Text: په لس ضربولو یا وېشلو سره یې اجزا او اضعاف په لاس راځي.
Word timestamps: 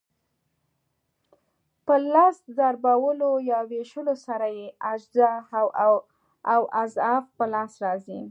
په 1.85 1.95
لس 2.13 2.37
ضربولو 2.57 3.31
یا 3.49 3.59
وېشلو 3.69 4.15
سره 4.25 4.47
یې 4.57 4.67
اجزا 4.91 5.31
او 6.55 6.61
اضعاف 6.83 7.25
په 7.37 7.45
لاس 7.53 7.71
راځي. 7.85 8.19